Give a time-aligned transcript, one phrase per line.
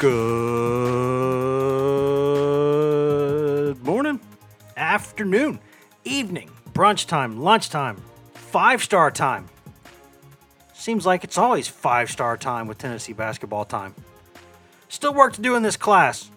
[0.00, 0.08] Good
[3.84, 4.18] morning,
[4.74, 5.58] afternoon,
[6.04, 8.00] evening, brunch time, lunchtime,
[8.32, 9.50] five star time.
[10.72, 13.94] Seems like it's always five star time with Tennessee basketball time.
[14.88, 16.30] Still work to do in this class,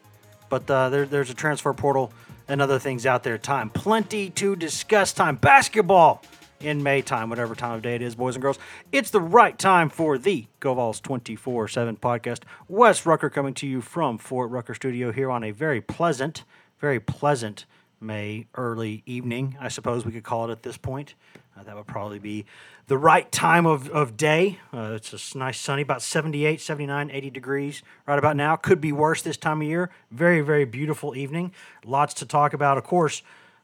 [0.49, 2.11] but uh, there, there's a transfer portal
[2.49, 3.37] and other things out there.
[3.37, 5.13] Time, plenty to discuss.
[5.13, 6.21] Time, basketball
[6.63, 8.57] in May time, whatever time of day it is, boys and girls.
[8.91, 12.43] It's the right time for the Go Vols 24 7 podcast.
[12.67, 16.43] Wes Rucker coming to you from Fort Rucker Studio here on a very pleasant,
[16.79, 17.65] very pleasant
[17.99, 21.15] May early evening, I suppose we could call it at this point.
[21.57, 22.45] Uh, that would probably be
[22.87, 24.59] the right time of, of day.
[24.73, 28.55] Uh, it's a nice sunny, about 78, 79, 80 degrees right about now.
[28.55, 29.89] Could be worse this time of year.
[30.11, 31.53] Very, very beautiful evening.
[31.85, 33.21] Lots to talk about, of course.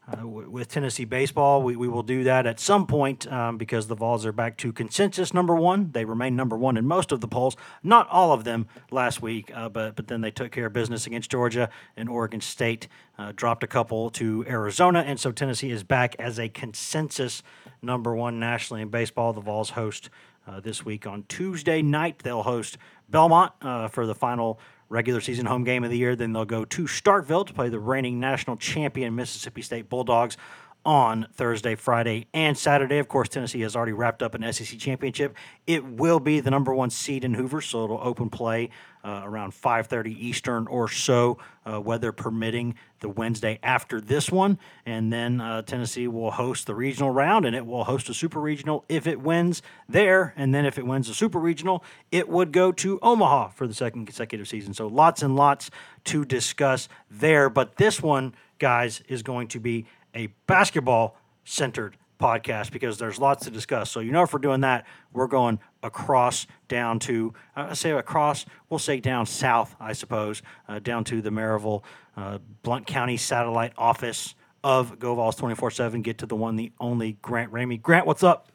[0.08, 3.94] Uh, with Tennessee baseball, we, we will do that at some point um, because the
[3.94, 5.92] Vols are back to consensus number one.
[5.92, 9.52] They remain number one in most of the polls, not all of them last week,
[9.54, 13.32] uh, but but then they took care of business against Georgia and Oregon State, uh,
[13.36, 17.42] dropped a couple to Arizona, and so Tennessee is back as a consensus
[17.82, 19.32] number one nationally in baseball.
[19.32, 20.10] The Vols host
[20.46, 22.20] uh, this week on Tuesday night.
[22.20, 24.58] They'll host Belmont uh, for the final
[24.90, 26.14] regular season home game of the year.
[26.14, 30.36] Then they'll go to Starkville to play the reigning national champion Mississippi State Bulldogs
[30.84, 32.98] on Thursday, Friday, and Saturday.
[32.98, 35.36] Of course, Tennessee has already wrapped up an SEC championship.
[35.66, 38.70] It will be the number one seed in Hoover, so it'll open play
[39.04, 44.58] uh, around 5:30 Eastern or so, uh, weather permitting, the Wednesday after this one.
[44.84, 48.40] And then uh, Tennessee will host the regional round, and it will host a super
[48.40, 50.34] regional if it wins there.
[50.36, 53.74] And then if it wins the super regional, it would go to Omaha for the
[53.74, 54.74] second consecutive season.
[54.74, 55.70] So lots and lots
[56.04, 57.48] to discuss there.
[57.48, 63.44] But this one, guys, is going to be a basketball centered podcast because there's lots
[63.44, 63.90] to discuss.
[63.90, 68.44] So you know if we're doing that, we're going across down to I say across,
[68.68, 71.82] we'll say down south, I suppose, uh, down to the Maryville,
[72.16, 76.02] uh, Blount County satellite office of Go Vols 24/7.
[76.02, 77.80] Get to the one, the only Grant Ramey.
[77.80, 78.49] Grant, what's up?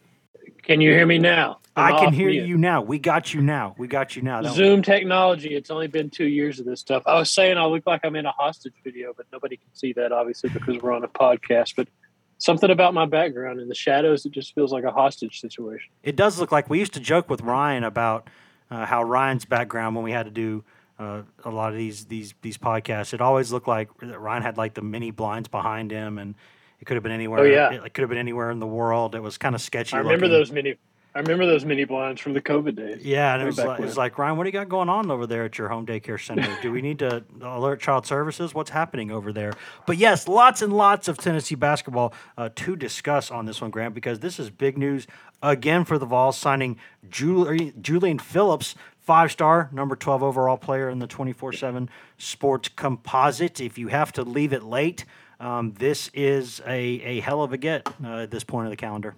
[0.63, 1.59] Can you hear me now?
[1.75, 2.47] I'm I can hear mute.
[2.47, 2.81] you now.
[2.81, 3.75] We got you now.
[3.77, 4.41] We got you now.
[4.41, 5.55] That was- Zoom technology.
[5.55, 7.03] It's only been two years of this stuff.
[7.05, 9.91] I was saying I look like I'm in a hostage video, but nobody can see
[9.93, 11.75] that obviously because we're on a podcast.
[11.75, 11.89] But
[12.37, 15.91] something about my background in the shadows, it just feels like a hostage situation.
[16.03, 18.29] It does look like we used to joke with Ryan about
[18.71, 20.63] uh, how Ryan's background when we had to do
[20.97, 23.13] uh, a lot of these these these podcasts.
[23.13, 26.35] It always looked like Ryan had like the mini blinds behind him, and
[26.85, 27.39] it could have been anywhere.
[27.39, 27.71] Oh, yeah.
[27.83, 29.15] it, could have been anywhere in the world.
[29.15, 29.95] It was kind of sketchy.
[29.95, 30.39] I remember looking.
[30.39, 30.75] those mini.
[31.15, 33.03] I remember those mini blinds from the COVID days.
[33.03, 35.09] Yeah, and it was, like, it was like Ryan, what do you got going on
[35.09, 36.55] over there at your home daycare center?
[36.61, 38.53] Do we need to alert child services?
[38.53, 39.53] What's happening over there?
[39.87, 43.95] But yes, lots and lots of Tennessee basketball uh, to discuss on this one, Grant,
[43.95, 45.07] because this is big news
[45.41, 46.77] again for the Vols signing
[47.09, 53.59] Jul- Julian Phillips, five star, number 12 overall player in the 24 7 sports composite.
[53.59, 55.05] If you have to leave it late,
[55.39, 58.77] um, this is a, a hell of a get uh, at this point of the
[58.77, 59.15] calendar.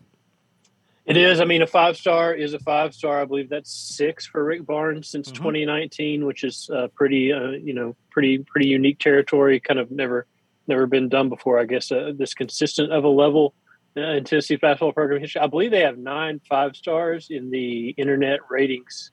[1.08, 1.40] It is.
[1.40, 3.22] I mean, a five star is a five star.
[3.22, 7.74] I believe that's six for Rick Barnes since 2019, which is uh, pretty, uh, you
[7.74, 9.62] know, pretty pretty unique territory.
[9.62, 10.28] Kind of never
[10.68, 11.60] never been done before.
[11.60, 13.54] I guess uh, this consistent of a level
[13.96, 15.40] uh, in Tennessee basketball program history.
[15.40, 19.12] I believe they have nine five stars in the internet ratings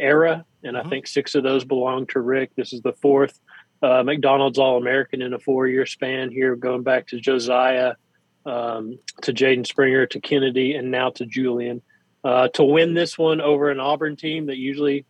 [0.00, 2.56] era, and I think six of those belong to Rick.
[2.56, 3.38] This is the fourth
[3.82, 7.94] uh, McDonald's All American in a four year span here, going back to Josiah
[8.46, 11.82] um, to Jaden Springer, to Kennedy, and now to Julian.
[12.24, 15.04] Uh, to win this one over an Auburn team that usually,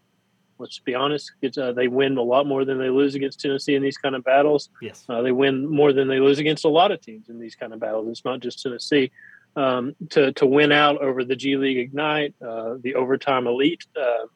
[0.59, 3.75] let's be honest, it's, uh, they win a lot more than they lose against Tennessee
[3.75, 4.69] in these kind of battles.
[4.83, 5.05] Yes.
[5.09, 7.73] Uh, they win more than they lose against a lot of teams in these kind
[7.73, 8.09] of battles.
[8.09, 9.13] It's not just Tennessee.
[9.55, 14.27] Um, to to win out over the G League Ignite, uh, the Overtime Elite, uh,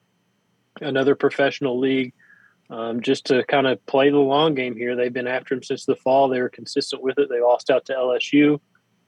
[0.80, 2.14] another professional league,
[2.70, 4.96] um, just to kind of play the long game here.
[4.96, 6.28] They've been after him since the fall.
[6.28, 7.28] They were consistent with it.
[7.28, 8.60] They lost out to LSU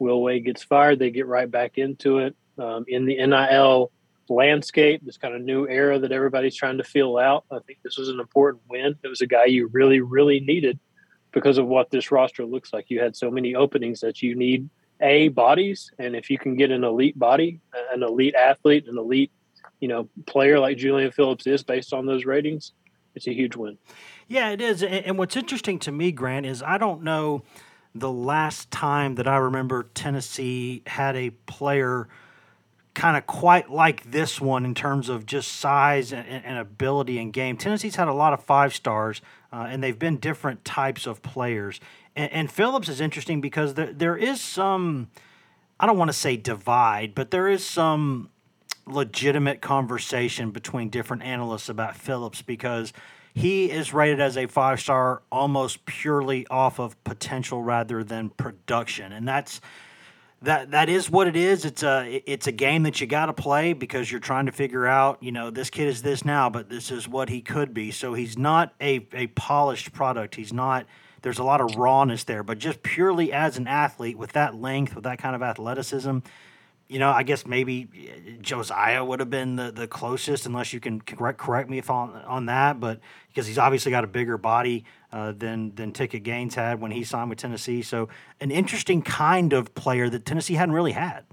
[0.03, 2.37] Will Wade gets fired, they get right back into it.
[2.59, 3.93] Um, in the NIL
[4.29, 7.97] landscape, this kind of new era that everybody's trying to feel out, I think this
[7.97, 8.97] was an important win.
[9.03, 10.79] It was a guy you really, really needed
[11.33, 12.87] because of what this roster looks like.
[12.89, 14.69] You had so many openings that you need
[15.01, 17.61] a bodies, and if you can get an elite body,
[17.93, 19.33] an elite athlete, an elite
[19.81, 22.73] you know player like Julian Phillips is based on those ratings,
[23.15, 23.79] it's a huge win.
[24.29, 24.83] Yeah, it is.
[24.83, 27.43] And what's interesting to me, Grant, is I don't know
[27.95, 32.09] the last time that I remember Tennessee had a player
[32.95, 37.31] kind of quite like this one in terms of just size and, and ability in
[37.31, 37.57] game.
[37.57, 39.23] Tennessee's had a lot of five stars,
[39.53, 41.81] uh, and they've been different types of players.
[42.15, 45.09] And, and Phillips is interesting because there, there is some,
[45.81, 48.31] I don't want to say divide, but there is some
[48.87, 52.93] legitimate conversation between different analysts about Phillips because
[53.35, 59.13] he is rated as a five star almost purely off of potential rather than production.
[59.13, 59.61] And that's
[60.43, 61.65] that that is what it is.
[61.65, 64.87] It's a it's a game that you got to play because you're trying to figure
[64.87, 67.91] out, you know, this kid is this now, but this is what he could be.
[67.91, 70.35] So he's not a a polished product.
[70.35, 70.87] He's not
[71.23, 74.97] there's a lot of rawness there, but just purely as an athlete with that length,
[74.97, 76.19] with that kind of athleticism,
[76.93, 80.81] you know, I guess maybe uh, Josiah would have been the, the closest, unless you
[80.81, 82.81] can correct correct me if on on that.
[82.81, 86.91] But because he's obviously got a bigger body uh, than than Ticket Gaines had when
[86.91, 88.09] he signed with Tennessee, so
[88.41, 91.25] an interesting kind of player that Tennessee hadn't really had.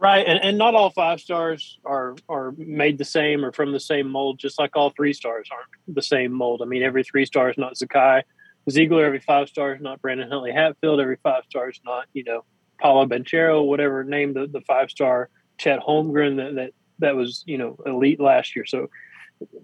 [0.00, 3.80] Right, and, and not all five stars are are made the same or from the
[3.80, 4.38] same mold.
[4.38, 6.62] Just like all three stars aren't the same mold.
[6.62, 8.22] I mean, every three star is not Zakai
[8.70, 9.04] Zeigler.
[9.04, 11.00] Every five star is not Brandon Huntley Hatfield.
[11.00, 12.44] Every five star is not you know
[12.78, 16.70] Paolo Banchero, whatever name the, the five star Chet Holmgren that, that
[17.00, 18.64] that was you know elite last year.
[18.64, 18.88] So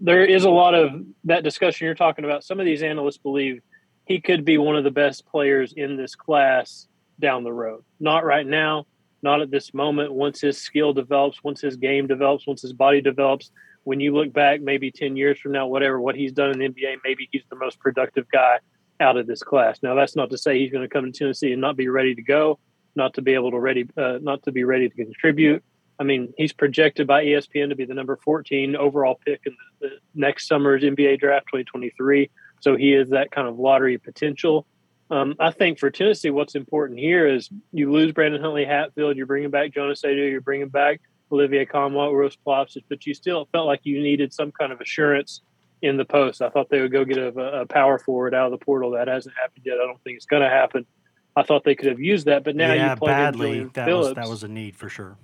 [0.00, 2.44] there is a lot of that discussion you're talking about.
[2.44, 3.61] Some of these analysts believe
[4.05, 6.87] he could be one of the best players in this class
[7.20, 7.84] down the road.
[7.99, 8.87] Not right now,
[9.22, 10.12] not at this moment.
[10.12, 13.50] Once his skill develops, once his game develops, once his body develops,
[13.84, 16.69] when you look back maybe 10 years from now, whatever, what he's done in the
[16.69, 18.58] NBA, maybe he's the most productive guy
[19.00, 19.81] out of this class.
[19.82, 22.14] Now, that's not to say he's going to come to Tennessee and not be ready
[22.14, 22.58] to go
[22.96, 25.62] not to be able to ready, uh, not to be ready to contribute.
[25.99, 29.88] I mean, he's projected by ESPN to be the number 14 overall pick in the,
[29.88, 32.31] the next summer's NBA draft 2023.
[32.61, 34.67] So he is that kind of lottery potential.
[35.11, 39.26] Um, I think for Tennessee, what's important here is you lose Brandon Huntley Hatfield, you're
[39.26, 41.00] bringing back Jonas Aidoo, you're bringing back
[41.31, 45.43] Olivier Nkamhoua, Uros Plavsic, but you still felt like you needed some kind of assurance
[45.82, 46.40] in the post.
[46.40, 47.29] I thought they would go get a,
[47.61, 48.93] a power forward out of the portal.
[48.93, 49.75] That hasn't happened yet.
[49.75, 50.87] I don't think it's going to happen.
[51.36, 53.46] I thought they could have used that, but now yeah, you plug badly.
[53.46, 54.08] in Julian that Phillips.
[54.08, 55.16] was that was a need for sure.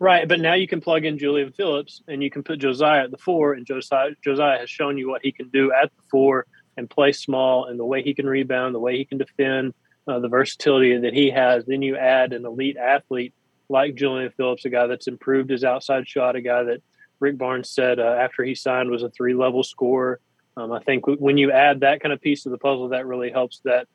[0.00, 3.10] Right, but now you can plug in Julian Phillips and you can put Josiah at
[3.10, 6.46] the four, and Josiah Josiah has shown you what he can do at the four
[6.76, 9.74] and play small, and the way he can rebound, the way he can defend,
[10.06, 11.64] uh, the versatility that he has.
[11.66, 13.34] Then you add an elite athlete
[13.68, 16.82] like Julian Phillips, a guy that's improved his outside shot, a guy that
[17.20, 20.20] Rick Barnes said uh, after he signed was a three level scorer.
[20.56, 23.30] Um, I think when you add that kind of piece to the puzzle, that really
[23.30, 23.86] helps that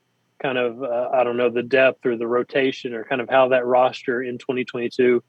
[0.42, 3.50] kind of uh, I don't know the depth or the rotation or kind of how
[3.50, 5.24] that roster in 2022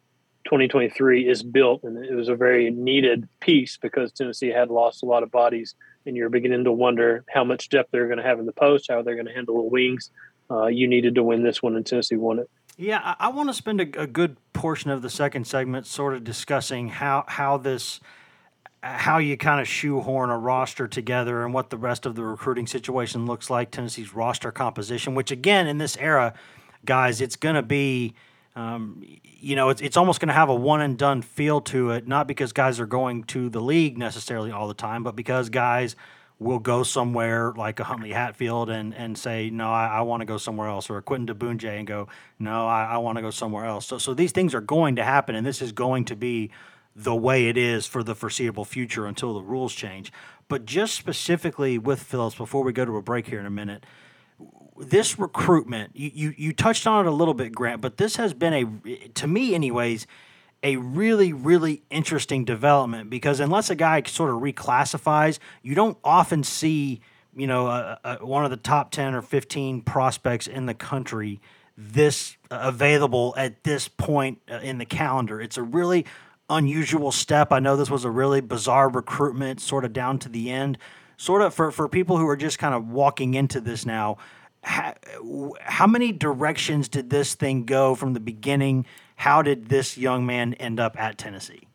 [0.45, 1.83] 2023 is built.
[1.85, 5.75] And it was a very needed piece because Tennessee had lost a lot of bodies.
[6.07, 8.87] And you're beginning to wonder how much depth they're going to have in the post
[8.91, 10.11] how they're going to handle the wings.
[10.51, 12.51] Uh, you needed to win this one and Tennessee won it.
[12.77, 16.13] Yeah I, I want to spend a, a good portion of the second segment sort
[16.13, 18.01] of discussing how how this
[18.85, 22.67] how you kind of shoehorn a roster together and what the rest of the recruiting
[22.67, 26.35] situation looks like, Tennessee's roster composition, which again in this era,
[26.85, 28.13] guys, it's going to be,
[28.55, 31.93] um, you know, it's, it's almost going to have a one and done feel to
[31.93, 35.49] it, not because guys are going to the league necessarily all the time, but because
[35.49, 35.97] guys
[36.39, 40.27] will go somewhere like a Huntley Hatfield and, and say, no, I, I want to
[40.27, 43.31] go somewhere else, or a Quentin Diboundje and go, no, I, I want to go
[43.31, 43.87] somewhere else.
[43.87, 46.51] So, so these things are going to happen, and this is going to be
[46.97, 50.13] the way it is for the foreseeable future until the rules change.
[50.49, 53.85] But just specifically with Phillips, before we go to a break here in a minute,
[54.79, 58.35] this recruitment, you, you, you touched on it a little bit, Grant, but this has
[58.35, 60.07] been a, to me, anyways,
[60.63, 66.43] a really, really interesting development because unless a guy sort of reclassifies, you don't often
[66.43, 67.01] see,
[67.37, 71.41] you know, a, a, one of the top 10 or 15 prospects in the country
[71.77, 75.41] this available at this point uh, in the calendar.
[75.41, 76.07] It's a really
[76.51, 77.53] unusual step.
[77.53, 80.79] I know this was a really bizarre recruitment, sort of down to the end.
[81.17, 84.19] Sort of for, for people who are just kind of walking into this now,
[84.63, 84.95] how,
[85.61, 88.87] how many directions did this thing go from the beginning?
[89.17, 91.69] How did this young man end up at Tennessee?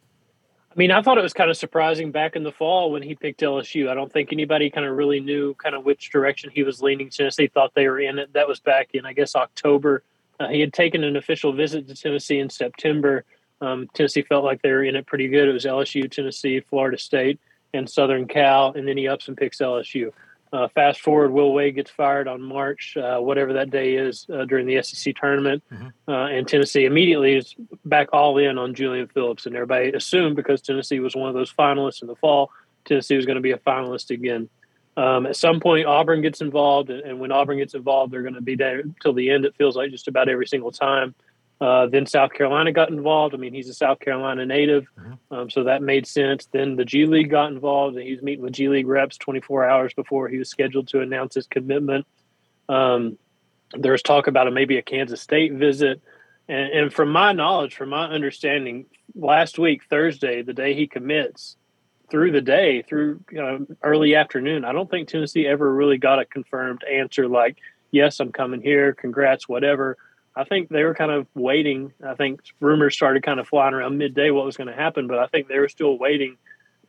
[0.72, 3.16] I mean, I thought it was kind of surprising back in the fall when he
[3.16, 3.90] picked LSU.
[3.90, 7.10] I don't think anybody kind of really knew kind of which direction he was leaning.
[7.10, 8.34] Tennessee thought they were in it.
[8.34, 10.04] That was back in, I guess, October.
[10.40, 13.26] Uh, he had taken an official visit to Tennessee in September.
[13.62, 15.48] Um, Tennessee felt like they were in it pretty good.
[15.48, 17.40] It was LSU, Tennessee, Florida State,
[17.74, 20.12] and Southern Cal, and then he ups and picks LSU.
[20.52, 24.46] Uh, fast forward, Will Wade gets fired on March, uh, whatever that day is, uh,
[24.46, 25.90] during the SEC tournament, mm-hmm.
[26.12, 27.54] Uh, and Tennessee immediately is
[27.86, 31.54] back all in on Julian Phillips, and everybody assumed because Tennessee was one of those
[31.54, 32.50] finalists in the fall,
[32.86, 34.50] Tennessee was going to be a finalist again.
[34.98, 38.34] Um, at some point, Auburn gets involved, and, and when Auburn gets involved, they're going
[38.34, 39.46] to be there till the end.
[39.46, 41.14] It feels like just about every single time.
[41.62, 43.36] Uh, then South Carolina got involved.
[43.36, 45.34] I mean, he's a South Carolina native, mm-hmm.
[45.34, 46.48] um, so that made sense.
[46.52, 49.66] Then the G League got involved, and he was meeting with G League reps 24
[49.66, 52.08] hours before he was scheduled to announce his commitment.
[52.70, 53.18] Um,
[53.74, 56.02] there was talk about a, maybe a Kansas State visit,
[56.48, 61.58] and, and, from my knowledge, from my understanding, last week Thursday, the day he commits,
[62.10, 66.20] through the day, through you know, early afternoon, I don't think Tennessee ever really got
[66.20, 67.58] a confirmed answer like,
[67.92, 68.94] "Yes, I'm coming here.
[68.94, 69.98] Congrats, whatever."
[70.36, 71.94] I think they were kind of waiting.
[72.06, 75.20] I think rumors started kind of flying around midday what was going to happen, but
[75.20, 76.38] I think they were still waiting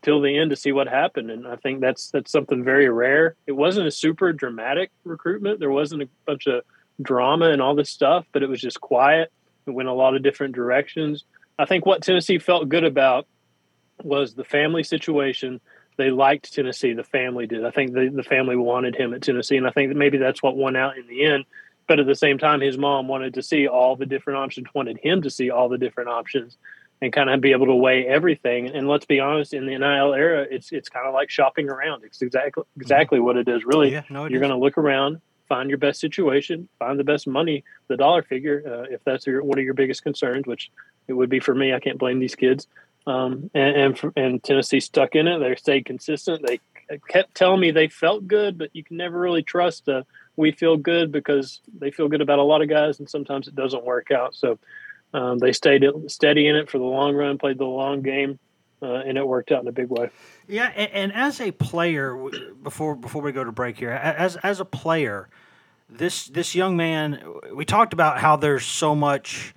[0.02, 1.30] till the end to see what happened.
[1.30, 3.35] And I think that's that's something very rare.
[3.47, 5.61] It wasn't a super dramatic recruitment.
[5.61, 6.62] There wasn't a bunch of
[7.02, 9.32] drama and all this stuff, but it was just quiet.
[9.66, 11.25] It went a lot of different directions.
[11.59, 13.26] I think what Tennessee felt good about
[14.02, 15.61] was the family situation.
[15.97, 16.94] They liked Tennessee.
[16.94, 17.64] The family did.
[17.64, 20.42] I think the, the family wanted him at Tennessee, and I think that maybe that's
[20.42, 21.44] what won out in the end
[21.90, 24.97] but at the same time his mom wanted to see all the different options wanted
[25.02, 26.56] him to see all the different options
[27.02, 28.70] and kind of be able to weigh everything.
[28.70, 32.04] And let's be honest in the NIL era it's it's kind of like shopping around.
[32.04, 33.26] It's exactly exactly mm-hmm.
[33.26, 33.90] what it is really.
[33.90, 37.26] Yeah, no, it you're going to look around find your best situation find the best
[37.26, 40.70] money the dollar figure uh, if that's your, one of your biggest concerns which
[41.09, 42.68] it would be for me I can't blame these kids.
[43.04, 45.40] Um, and and, and Tennessee stuck in it.
[45.40, 46.47] They stayed consistent.
[46.47, 46.61] They
[47.09, 49.88] kept telling me they felt good but you can never really trust
[50.40, 53.54] we feel good because they feel good about a lot of guys, and sometimes it
[53.54, 54.35] doesn't work out.
[54.35, 54.59] So
[55.12, 58.38] um, they stayed steady in it for the long run, played the long game,
[58.82, 60.11] uh, and it worked out in a big way.
[60.49, 62.16] Yeah, and, and, as a player,
[62.62, 65.28] before before we go to break here, as as a player,
[65.88, 67.23] this this young man,
[67.54, 69.54] we talked about how there's so much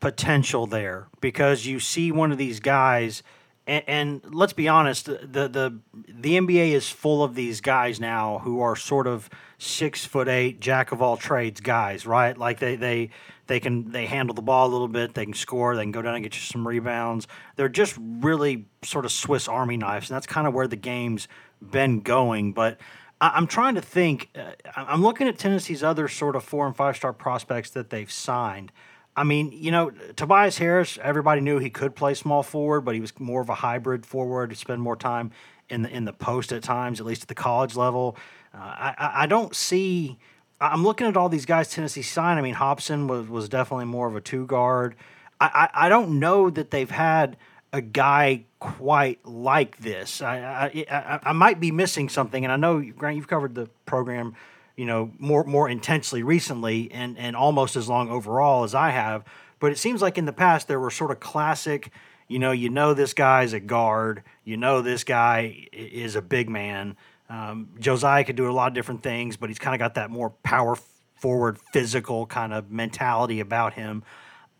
[0.00, 3.22] potential there because you see one of these guys
[3.70, 8.40] and, and, let's be honest, the, the the NBA is full of these guys now
[8.40, 12.36] who are sort of six foot eight, jack of all trades guys, right?
[12.36, 13.10] Like they they
[13.46, 16.02] they can they handle the ball a little bit, they can score, they can go
[16.02, 17.28] down and get you some rebounds.
[17.54, 21.28] They're just really sort of Swiss Army knives, and that's kind of where the game's
[21.62, 22.52] been going.
[22.52, 22.80] But
[23.20, 24.30] I, am trying to think.
[24.34, 28.10] Uh, I'm looking at Tennessee's other sort of four and five star prospects that they've
[28.10, 28.72] signed.
[29.16, 33.00] I mean, you know, Tobias Harris, everybody knew he could play small forward, but he
[33.00, 35.32] was more of a hybrid forward to spend more time
[35.68, 38.16] in the in the post at times, at least at the college level.
[38.54, 40.18] Uh, I, I don't see.
[40.60, 42.38] I'm looking at all these guys Tennessee signed.
[42.38, 44.94] I mean, Hobson was was definitely more of a two guard.
[45.40, 47.36] I, I, I don't know that they've had
[47.72, 50.20] a guy quite like this.
[50.22, 54.34] I, I, I might be missing something, and I know Grant, you've covered the program
[54.80, 59.26] you know, more more intensely recently and and almost as long overall as I have.
[59.58, 61.92] But it seems like in the past there were sort of classic,
[62.28, 66.48] you know, you know this guy's a guard, you know this guy is a big
[66.48, 66.96] man.
[67.28, 70.10] Um, Josiah could do a lot of different things, but he's kind of got that
[70.10, 70.78] more power
[71.16, 74.02] forward, physical kind of mentality about him.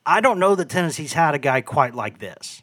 [0.05, 2.63] I don't know that Tennessee's had a guy quite like this.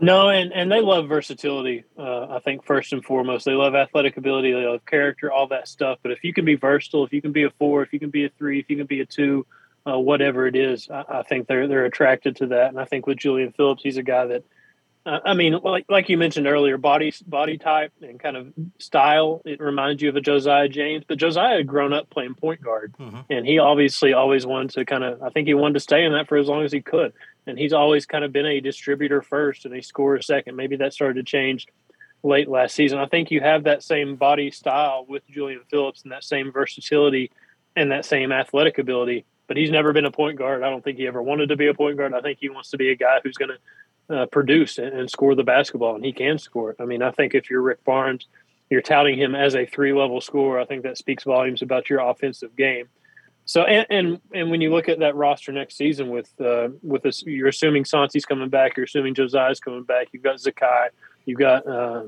[0.00, 1.84] No, and, and they love versatility.
[1.98, 5.68] Uh, I think first and foremost, they love athletic ability, they love character, all that
[5.68, 5.98] stuff.
[6.02, 8.10] But if you can be versatile, if you can be a four, if you can
[8.10, 9.46] be a three, if you can be a two,
[9.88, 12.68] uh, whatever it is, I, I, think they're they're attracted to that.
[12.68, 14.44] And I think with Julian Phillips, he's a guy that,
[15.06, 19.40] uh, I mean, like like you mentioned earlier, body body type and kind of style,
[19.44, 21.04] it reminds you of a Josiah James.
[21.06, 23.20] But Josiah had grown up playing point guard, mm-hmm.
[23.30, 25.22] and he obviously always wanted to kind of.
[25.22, 27.12] I think he wanted to stay in that for as long as he could
[27.46, 30.56] and he's always kind of been a distributor first and a scorer second.
[30.56, 31.66] Maybe that started to change
[32.22, 32.98] late last season.
[32.98, 37.30] I think you have that same body style with Julian Phillips and that same versatility
[37.76, 39.24] and that same athletic ability.
[39.46, 40.64] But he's never been a point guard.
[40.64, 42.14] I don't think he ever wanted to be a point guard.
[42.14, 43.58] I think he wants to be a guy who's going to
[44.08, 46.76] uh, produce and, and score the basketball, and he can score.
[46.78, 48.26] I mean, I think if you're Rick Barnes,
[48.70, 50.60] you're touting him as a three level scorer.
[50.60, 52.88] I think that speaks volumes about your offensive game.
[53.44, 57.02] So and, and and when you look at that roster next season with uh, with
[57.02, 60.88] this, you're assuming Santi's coming back, you're assuming Josiah's coming back, you've got Zakai,
[61.26, 62.04] you've got uh,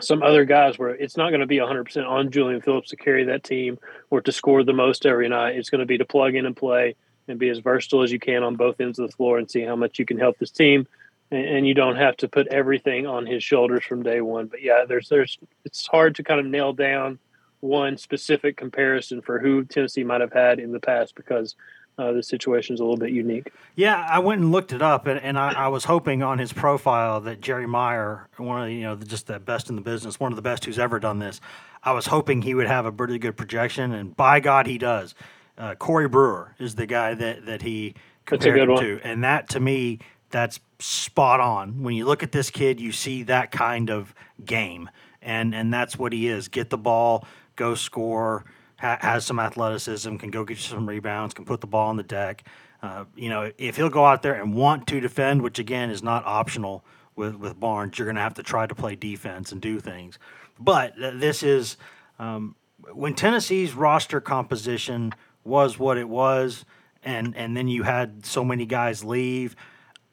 [0.00, 3.24] some other guys where it's not going to be 100% on Julian Phillips to carry
[3.24, 3.78] that team
[4.10, 5.56] or to score the most every night.
[5.56, 6.96] It's going to be to plug in and play
[7.28, 9.62] and be as versatile as you can on both ends of the floor and see
[9.62, 10.86] how much you can help this team.
[11.30, 14.46] And, and you don't have to put everything on his shoulders from day one.
[14.46, 17.18] But yeah, there's there's it's hard to kind of nail down
[17.60, 21.56] one specific comparison for who Tennessee might have had in the past because
[21.98, 23.50] uh, the situation is a little bit unique.
[23.74, 26.52] Yeah, I went and looked it up, and, and I, I, was hoping on his
[26.52, 30.20] profile that Jerry Meyer, one of the, you know just the best in the business,
[30.20, 31.40] one of the best who's ever done this,
[31.82, 35.14] I was hoping he would have a pretty good projection, and by God, he does.
[35.56, 37.94] Uh, Corey Brewer is the guy that that he
[38.26, 41.82] compared him to, and that to me, that's spot on.
[41.82, 44.14] When you look at this kid, you see that kind of
[44.44, 44.90] game,
[45.22, 46.48] and and that's what he is.
[46.48, 48.44] Get the ball, go score
[48.78, 51.96] ha- has some athleticism, can go get you some rebounds, can put the ball on
[51.96, 52.44] the deck.
[52.82, 56.02] Uh, you know, if he'll go out there and want to defend, which again is
[56.02, 59.60] not optional with with Barnes, you're going to have to try to play defense and
[59.60, 60.18] do things.
[60.58, 61.76] But th- this is
[62.18, 62.54] um,
[62.92, 65.14] when Tennessee's roster composition
[65.44, 66.64] was what it was,
[67.02, 69.56] and and then you had so many guys leave.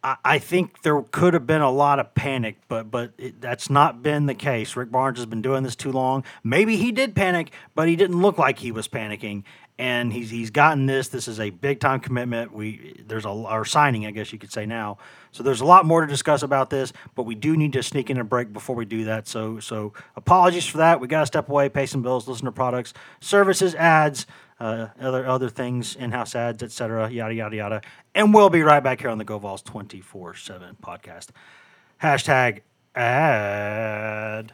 [0.03, 4.03] I think there could have been a lot of panic, but but it, that's not
[4.03, 4.75] been the case.
[4.75, 6.25] Rick Barnes has been doing this too long.
[6.43, 9.43] Maybe he did panic, but he didn't look like he was panicking.
[9.79, 11.07] And he's he's gotten this.
[11.07, 12.53] This is a big time commitment.
[12.53, 14.97] We there's a our signing, I guess you could say now.
[15.31, 18.09] So there's a lot more to discuss about this, but we do need to sneak
[18.09, 19.27] in a break before we do that.
[19.27, 20.99] So so apologies for that.
[20.99, 24.27] We got to step away, pay some bills, listen to products, services, ads
[24.63, 27.09] uh, other other things, in-house ads, etc.
[27.09, 27.81] Yada yada yada.
[28.15, 31.29] And we'll be right back here on the GoVols twenty four seven podcast.
[32.01, 32.61] Hashtag
[32.95, 34.53] ad.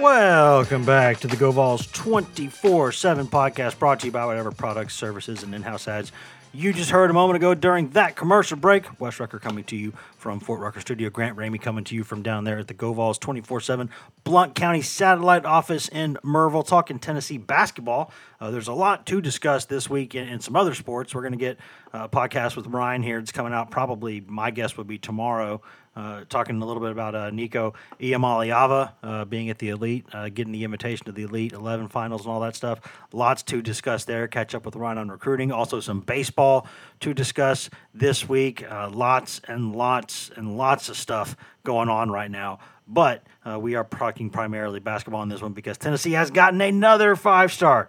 [0.00, 5.42] Welcome back to the GoVols 24 7 podcast brought to you by whatever products, services,
[5.42, 6.10] and in house ads
[6.52, 9.00] you just heard a moment ago during that commercial break.
[9.00, 11.08] Wes Rucker coming to you from Fort Rucker Studio.
[11.08, 13.88] Grant Ramey coming to you from down there at the GoVols 24 7
[14.24, 18.10] Blount County Satellite Office in Maryville, talking Tennessee basketball.
[18.40, 21.14] Uh, there's a lot to discuss this week in, in some other sports.
[21.14, 21.58] We're going to get
[21.92, 23.18] a podcast with Ryan here.
[23.18, 25.62] It's coming out probably, my guess would be tomorrow.
[25.96, 30.28] Uh, talking a little bit about uh, Nico Iamaleava uh, being at the Elite, uh,
[30.28, 32.80] getting the invitation to the Elite 11 finals and all that stuff.
[33.12, 34.28] Lots to discuss there.
[34.28, 35.50] Catch up with Ryan on recruiting.
[35.50, 36.68] Also, some baseball
[37.00, 38.64] to discuss this week.
[38.70, 42.60] Uh, lots and lots and lots of stuff going on right now.
[42.86, 47.16] But uh, we are talking primarily basketball in this one because Tennessee has gotten another
[47.16, 47.88] five star.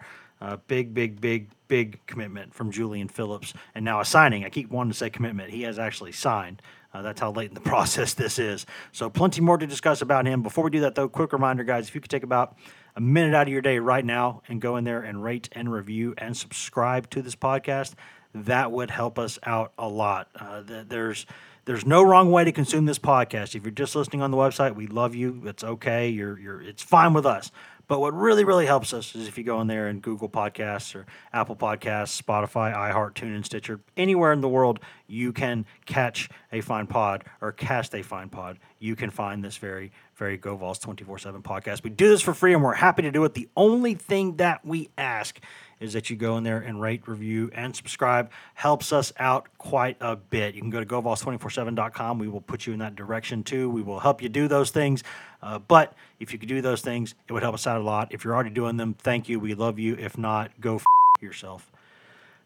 [0.68, 3.54] big, big, big, big commitment from Julian Phillips.
[3.74, 4.44] And now a signing.
[4.44, 5.52] I keep wanting to say commitment.
[5.52, 6.62] He has actually signed.
[6.94, 8.66] Uh, that's how late in the process this is.
[8.92, 10.44] So, plenty more to discuss about him.
[10.44, 12.58] Before we do that, though, quick reminder, guys if you could take about
[12.98, 15.72] a minute out of your day right now and go in there and rate and
[15.72, 17.94] review and subscribe to this podcast,
[18.36, 20.28] that would help us out a lot.
[20.36, 21.26] Uh, there's
[21.64, 23.56] there's no wrong way to consume this podcast.
[23.56, 25.44] If you're just listening on the website, we love you.
[25.46, 26.10] It's okay.
[26.10, 27.50] You're you're it's fine with us.
[27.92, 30.96] But what really, really helps us is if you go in there and Google Podcasts
[30.96, 36.62] or Apple Podcasts, Spotify, iHeart, TuneIn, Stitcher, anywhere in the world you can catch a
[36.62, 41.20] fine pod or cast a fine pod, you can find this very, very GoVols 24
[41.20, 41.84] 7 podcast.
[41.84, 43.34] We do this for free and we're happy to do it.
[43.34, 45.42] The only thing that we ask
[45.82, 48.32] is that you go in there and rate, review, and subscribe.
[48.54, 50.56] Helps us out quite a bit.
[50.56, 52.20] You can go to govols247.com.
[52.20, 53.70] We will put you in that direction too.
[53.70, 55.04] We will help you do those things.
[55.42, 58.14] Uh, but if you could do those things, it would help us out a lot.
[58.14, 59.40] If you're already doing them, thank you.
[59.40, 59.96] We love you.
[59.96, 60.86] If not, go f-
[61.20, 61.72] yourself.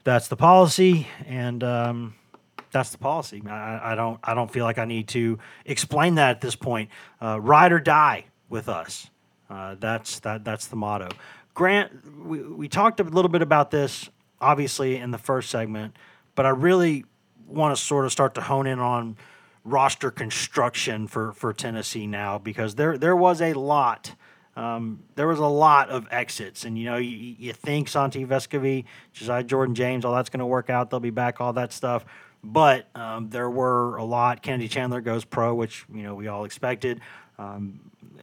[0.06, 2.16] That's the policy, and um,
[2.72, 3.42] that's the policy.
[3.48, 4.20] I, I, don't.
[4.24, 6.92] I don't feel like I need to explain that at this point.
[7.20, 9.10] Uh, ride or die with us.
[9.50, 10.46] Uh, that's that.
[10.46, 11.10] That's the motto.
[11.56, 15.96] Grant, we, we talked a little bit about this, obviously, in the first segment,
[16.36, 17.06] but I really
[17.48, 19.18] want to sort of start to hone in on
[19.64, 24.14] roster construction for, for Tennessee now because there there was a lot
[24.56, 26.64] um, there was a lot of exits.
[26.64, 30.46] And, you know, you, you think Santi Vescovi, Josiah Jordan James, all that's going to
[30.46, 30.90] work out.
[30.90, 32.06] They'll be back, all that stuff.
[32.44, 34.42] But um, there were a lot.
[34.42, 37.02] Kennedy Chandler goes pro, which, you know, we all expected.
[37.38, 37.80] Um,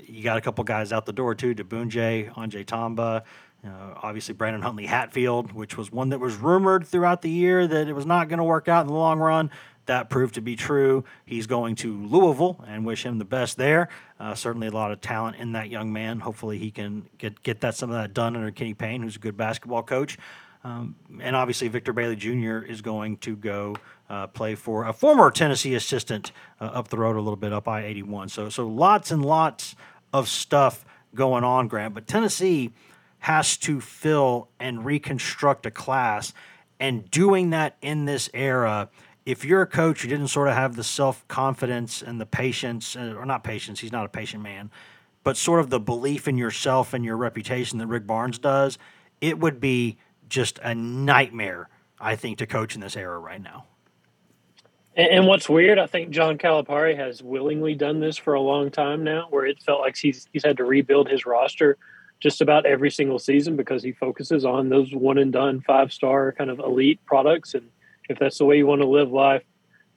[0.07, 1.55] you got a couple guys out the door, too.
[1.55, 3.25] Diboundje, Handje Tamba.
[3.64, 7.88] Uh, obviously, Brandon Huntley Hatfield, which was one that was rumored throughout the year that
[7.88, 9.51] it was not going to work out in the long run.
[9.87, 11.05] That proved to be true.
[11.25, 13.88] He's going to Louisville and wish him the best there.
[14.18, 16.20] Uh, certainly a lot of talent in that young man.
[16.20, 19.20] Hopefully he can get, get that some of that done under Kenny Payne, who's a
[19.20, 20.18] good basketball coach.
[20.64, 22.59] Um, and obviously Victor Bailey Jr.
[22.59, 23.75] is going to go
[24.12, 27.66] uh, play for a former Tennessee assistant uh, up the road a little bit, up
[27.66, 28.31] I-81.
[28.31, 29.75] So so lots and lots
[30.12, 31.94] of stuff going on, Grant.
[31.94, 32.70] But Tennessee
[33.20, 36.33] has to fill and reconstruct a class,
[36.79, 38.88] and doing that in this era–
[39.25, 42.96] if you're a coach who didn't sort of have the self confidence and the patience,
[42.96, 44.70] uh, or not patience, he's not a patient man,
[45.22, 48.79] but sort of the belief in yourself and your reputation that Rick Barnes does,
[49.20, 49.98] it would be
[50.29, 51.68] just a nightmare,
[52.01, 53.66] I think, to coach in this era right now.
[54.96, 58.70] And, and what's weird, I think John Calipari has willingly done this for a long
[58.70, 61.76] time now, where it felt like he's he's had to rebuild his roster
[62.20, 66.33] just about every single season because he focuses on those one and done five star
[66.33, 67.68] kind of elite products and
[68.09, 69.42] if that's the way you want to live life,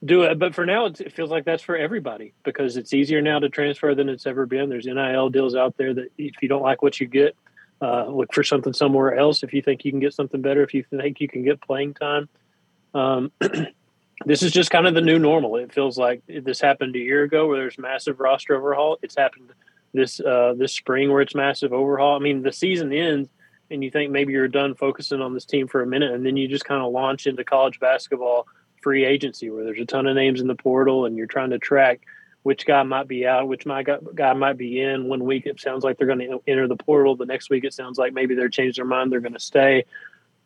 [0.03, 0.39] do it.
[0.39, 3.93] But for now, it feels like that's for everybody because it's easier now to transfer
[3.95, 4.69] than it's ever been.
[4.69, 7.36] There's NIL deals out there that if you don't like what you get,
[7.81, 9.43] uh, look for something somewhere else.
[9.43, 11.93] If you think you can get something better, if you think you can get playing
[11.95, 12.29] time,
[12.93, 13.31] um,
[14.25, 15.58] this is just kind of the new normal.
[15.58, 18.97] It feels like this happened a year ago where there's massive roster overhaul.
[19.01, 19.51] It's happened
[19.93, 22.15] this uh, this spring where it's massive overhaul.
[22.15, 23.30] I mean, the season ends
[23.71, 26.38] and you think maybe you're done focusing on this team for a minute, and then
[26.38, 28.47] you just kind of launch into college basketball
[28.82, 31.60] free agency where there's a ton of names in the portal, and you're trying to
[31.60, 32.01] track
[32.43, 35.08] which guy might be out, which my guy might be in.
[35.08, 37.15] One week it sounds like they're going to enter the portal.
[37.15, 39.86] The next week it sounds like maybe they're changed their mind, they're going to stay.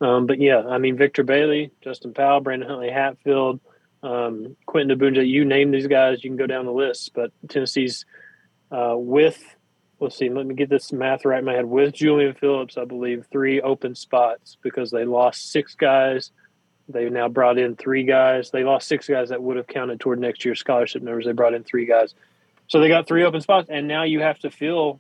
[0.01, 3.59] Um, but yeah, I mean Victor Bailey, Justin Powell, Brandon Huntley Hatfield,
[4.01, 7.11] um, Quentin Diboundje, you name these guys, you can go down the list.
[7.13, 8.05] But Tennessee's
[8.71, 9.43] uh, with
[9.99, 11.65] let's see, let me get this math right in my head.
[11.65, 16.31] With Julian Phillips, I believe three open spots because they lost six guys.
[16.87, 18.49] They've now brought in three guys.
[18.49, 21.25] They lost six guys that would have counted toward next year's scholarship numbers.
[21.25, 22.15] They brought in three guys.
[22.67, 24.99] So they got three open spots, and now you have to fill,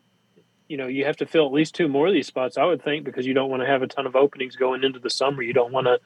[0.69, 2.81] you know, you have to fill at least two more of these spots, I would
[2.81, 5.41] think, because you don't want to have a ton of openings going into the summer.
[5.41, 5.99] You don't want to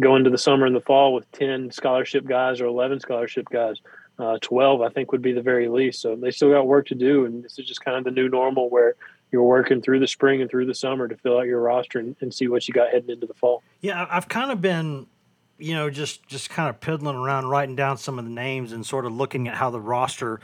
[0.00, 3.80] go into the summer and the fall with 10 scholarship guys or 11 scholarship guys
[4.18, 6.00] uh, 12, I think, would be the very least.
[6.00, 7.26] So they still got work to do.
[7.26, 8.94] And this is just kind of the new normal where
[9.30, 12.16] you're working through the spring and through the summer to fill out your roster and,
[12.20, 13.62] and see what you got heading into the fall.
[13.80, 15.06] Yeah, I've kind of been,
[15.58, 18.86] you know, just just kind of piddling around, writing down some of the names and
[18.86, 20.40] sort of looking at how the roster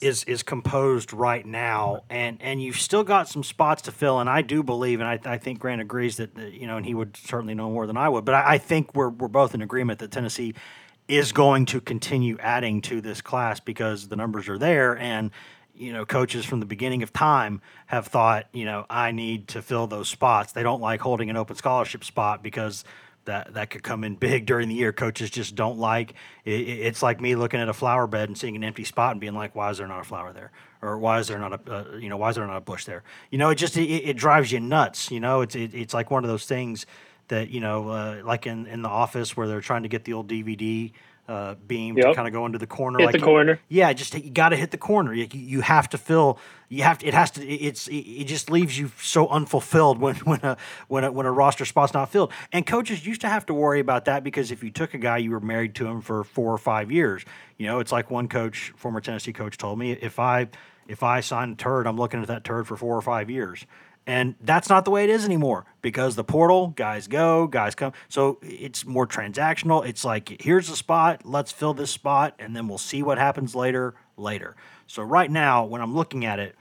[0.00, 4.20] is is composed right now, and and you've still got some spots to fill.
[4.20, 6.94] And I do believe, and I, I think Grant agrees that you know, and he
[6.94, 8.24] would certainly know more than I would.
[8.24, 10.54] But I, I think we're we're both in agreement that Tennessee
[11.08, 15.30] is going to continue adding to this class because the numbers are there and
[15.74, 19.62] you know coaches from the beginning of time have thought you know I need to
[19.62, 22.84] fill those spots they don't like holding an open scholarship spot because
[23.26, 24.92] that that could come in big during the year.
[24.92, 28.56] Coaches just don't like it, it's like me looking at a flower bed and seeing
[28.56, 30.50] an empty spot and being like why is there not a flower there?
[30.82, 32.84] Or why is there not a uh, you know why is there not a bush
[32.84, 33.02] there?
[33.30, 35.42] You know it just it, it drives you nuts you know?
[35.42, 36.86] It's it, it's like one of those things
[37.28, 40.12] that you know, uh, like in in the office where they're trying to get the
[40.12, 40.92] old DVD
[41.28, 42.08] uh, beam yep.
[42.08, 42.98] to kind of go into the corner.
[42.98, 43.60] Hit like the corner.
[43.68, 45.12] Yeah, just you got to hit the corner.
[45.12, 46.38] You, you have to fill.
[46.68, 47.06] You have to.
[47.06, 47.46] It has to.
[47.46, 47.88] It's.
[47.88, 50.56] It just leaves you so unfulfilled when when a
[50.88, 52.32] when a when a roster spot's not filled.
[52.52, 55.18] And coaches used to have to worry about that because if you took a guy,
[55.18, 57.24] you were married to him for four or five years.
[57.56, 60.48] You know, it's like one coach, former Tennessee coach, told me if I
[60.88, 63.66] if I sign a turd, I'm looking at that turd for four or five years.
[64.06, 67.92] And that's not the way it is anymore because the portal, guys go, guys come.
[68.08, 69.84] So it's more transactional.
[69.84, 73.56] It's like, here's the spot, let's fill this spot, and then we'll see what happens
[73.56, 74.54] later, later.
[74.86, 76.54] So right now, when I'm looking at it,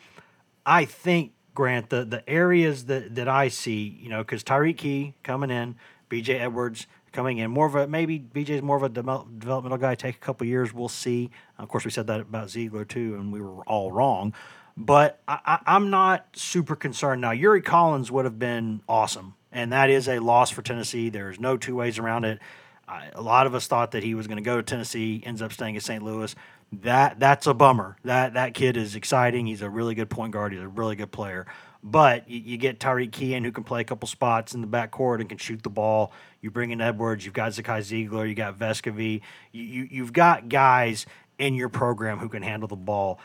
[0.66, 5.14] I think, Grant, the, the areas that, that I see, you know, because Tyreke Key
[5.24, 5.76] coming in,
[6.10, 10.16] BJ Edwards coming in, more of a, maybe BJ's more of a developmental guy, take
[10.16, 11.30] a couple years, we'll see.
[11.58, 14.34] Of course, we said that about Zeigler too, and we were all wrong.
[14.78, 17.32] But I, am not super concerned now.
[17.32, 21.10] Yuri Collins would have been awesome, and that is a loss for Tennessee.
[21.10, 22.40] There's no two ways around it.
[22.88, 25.42] I, a lot of us thought that he was going to go to Tennessee, ends
[25.42, 26.04] up staying at St.
[26.04, 26.36] Louis.
[26.74, 27.96] That that's a bummer.
[28.04, 29.46] That that kid is exciting.
[29.46, 30.52] He's a really good point guard.
[30.52, 31.46] He's a really good player.
[31.82, 34.68] But you, you get Tyreke Key in who can play a couple spots in the
[34.68, 36.12] backcourt and can shoot the ball.
[36.42, 37.24] You bring in Edwards.
[37.24, 38.28] You've got Zakai Zeigler.
[38.28, 39.22] You got Vescovi.
[39.52, 41.06] You, you you've got guys
[41.38, 43.20] in your program who can handle the ball.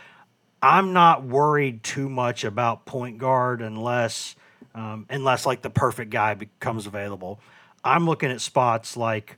[0.62, 4.36] I'm not worried too much about point guard unless
[4.74, 7.40] um, unless like the perfect guy becomes available.
[7.82, 9.36] I'm looking at spots like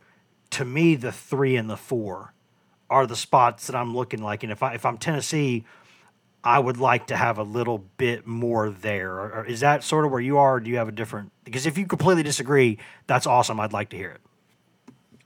[0.50, 2.34] to me the three and the four
[2.90, 5.64] are the spots that I'm looking like, and if I if I'm Tennessee,
[6.44, 9.12] I would like to have a little bit more there.
[9.12, 10.56] Or is that sort of where you are?
[10.56, 11.32] Or do you have a different?
[11.44, 13.60] Because if you completely disagree, that's awesome.
[13.60, 14.20] I'd like to hear it.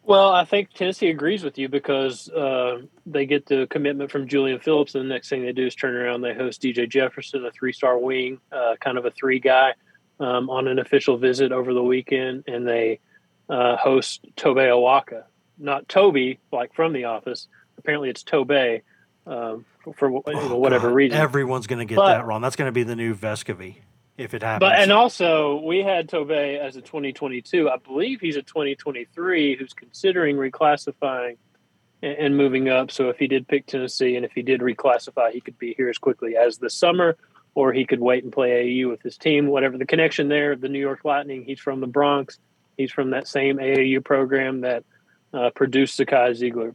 [0.06, 4.60] Well, I think Tennessee agrees with you because uh, they get the commitment from Julian
[4.60, 6.20] Phillips, and the next thing they do is turn around.
[6.20, 9.74] They host DJ Jefferson, a three-star wing, uh, kind of a three guy,
[10.20, 13.00] um, on an official visit over the weekend, and they
[13.48, 15.24] uh, host Tobe Awaka,
[15.58, 17.48] not Toby like from The Office.
[17.76, 18.82] Apparently, it's Tobe
[19.26, 21.18] um, for, for Oh, whatever God, reason.
[21.18, 22.42] Everyone's going to get But- that wrong.
[22.42, 23.78] That's going to be the new Vescovi
[24.18, 24.60] if it happens.
[24.60, 27.68] But and also we had Tobe as a 2022.
[27.68, 31.36] I believe he's a 2023 who's considering reclassifying
[32.02, 32.90] and, and moving up.
[32.90, 35.88] So if he did pick Tennessee and if he did reclassify, he could be here
[35.88, 37.16] as quickly as the summer,
[37.54, 39.46] or he could wait and play AAU with his team.
[39.46, 41.44] Whatever the connection there, the New York Lightning.
[41.44, 42.38] He's from the Bronx.
[42.76, 44.84] He's from that same AAU program that
[45.32, 46.74] uh, produced Zakai Zeigler.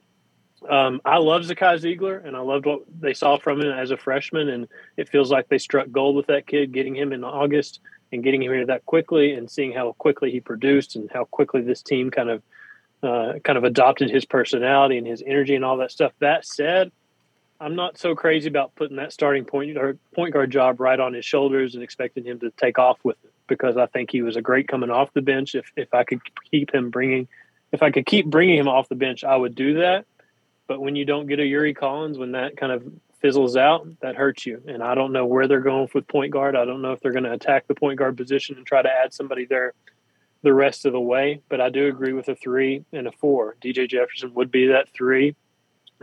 [0.69, 3.97] Um, I love Zakai Zeigler, and I loved what they saw from him as a
[3.97, 4.49] freshman.
[4.49, 7.79] And it feels like they struck gold with that kid, getting him in August
[8.11, 11.61] and getting him here that quickly, and seeing how quickly he produced and how quickly
[11.61, 12.43] this team kind of
[13.03, 16.11] uh, kind of adopted his personality and his energy and all that stuff.
[16.19, 16.91] That said,
[17.59, 21.13] I'm not so crazy about putting that starting point or point guard job right on
[21.13, 24.35] his shoulders and expecting him to take off with it because I think he was
[24.35, 25.55] a great coming off the bench.
[25.55, 27.27] If if I could keep him bringing,
[27.71, 30.05] if I could keep bringing him off the bench, I would do that.
[30.71, 32.81] But when you don't get a Yuri Collins, when that kind of
[33.19, 34.63] fizzles out, that hurts you.
[34.65, 36.55] And I don't know where they're going with point guard.
[36.55, 38.89] I don't know if they're going to attack the point guard position and try to
[38.89, 39.73] add somebody there
[40.43, 41.41] the rest of the way.
[41.49, 43.57] But I do agree with a three and a four.
[43.61, 45.35] DJ Jefferson would be that three.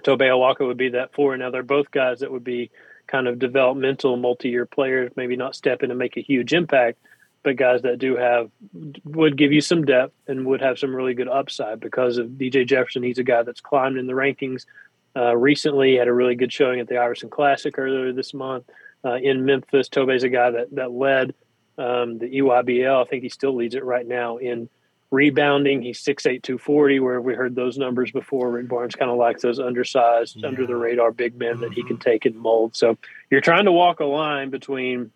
[0.03, 1.35] Tobe Awaka would be that four.
[1.39, 2.71] Now they're both guys that would be
[3.07, 5.13] kind of developmental, multi-year players.
[5.17, 6.99] Maybe not step in and make a huge impact,
[7.43, 8.51] but guys that do have
[9.05, 12.67] would give you some depth and would have some really good upside because of DJ
[12.67, 13.03] Jefferson.
[13.03, 14.67] He's a guy that's climbed in the rankings.
[15.17, 18.65] Uh, recently, had a really good showing at the Iverson Classic earlier this month
[19.05, 19.89] uh, in Memphis.
[19.89, 21.35] Tobe's a guy that that led
[21.79, 23.03] um, the EYBL.
[23.03, 24.69] I think he still leads it right now in
[25.11, 25.81] rebounding.
[25.81, 28.51] He's 6'8", 240, where we heard those numbers before.
[28.51, 31.97] Rick Barnes kind of likes those undersized, under the radar big men that he can
[31.97, 32.77] take and mold.
[32.77, 32.99] So
[33.31, 35.11] you're trying to walk a line between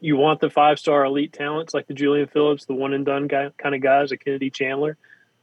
[0.00, 3.26] you want the five star elite talents like the Julian Phillips, the one and done
[3.26, 4.96] guy kind of guys, a Kennedy Chandler,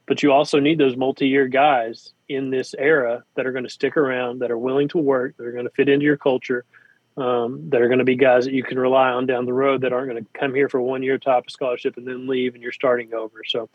[0.05, 3.69] but you also need those multi year guys in this era that are going to
[3.69, 6.65] stick around, that are willing to work, that are going to fit into your culture,
[7.17, 9.81] um, that are going to be guys that you can rely on down the road
[9.81, 12.53] that aren't going to come here for one year top of scholarship and then leave
[12.53, 13.43] and you're starting over.
[13.45, 13.69] So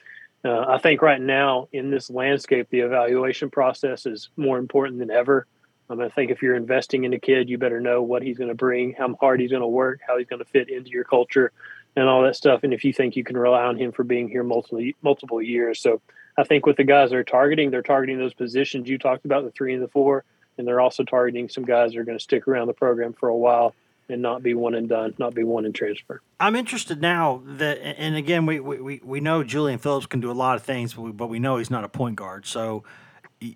[0.44, 5.10] uh, I think right now in this landscape, the evaluation process is more important than
[5.10, 5.46] ever.
[5.90, 8.48] Um, I think if you're investing in a kid, you better know what he's going
[8.48, 11.04] to bring, how hard he's going to work, how he's going to fit into your
[11.04, 11.52] culture,
[11.94, 12.64] and all that stuff.
[12.64, 15.80] And if you think you can rely on him for being here multiple multiple years,
[15.80, 16.00] so
[16.36, 19.50] I think with the guys they're targeting, they're targeting those positions you talked about, the
[19.50, 20.24] three and the four,
[20.58, 23.28] and they're also targeting some guys that are going to stick around the program for
[23.28, 23.74] a while
[24.08, 26.20] and not be one and done, not be one and transfer.
[26.38, 30.32] I'm interested now that, and again, we, we, we know Julian Phillips can do a
[30.32, 32.44] lot of things, but we, but we know he's not a point guard.
[32.46, 32.84] So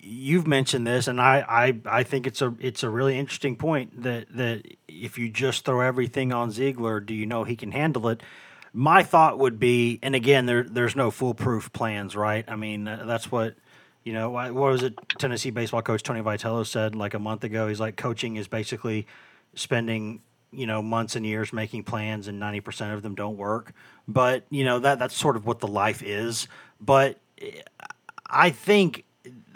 [0.02, 4.02] you've mentioned this, and I, I, I think it's a it's a really interesting point
[4.02, 8.08] that that if you just throw everything on Zeigler, do you know he can handle
[8.08, 8.22] it?
[8.72, 12.44] My thought would be, and again, there there's no foolproof plans, right?
[12.48, 13.54] I mean, that's what
[14.04, 14.30] you know.
[14.30, 14.94] What was it?
[15.18, 17.68] Tennessee baseball coach Tony Vitello said like a month ago.
[17.68, 19.06] He's like, coaching is basically
[19.54, 20.20] spending
[20.50, 23.74] you know months and years making plans and 90% of them don't work
[24.06, 26.48] but you know that that's sort of what the life is
[26.80, 27.60] but eh,
[28.26, 29.04] i think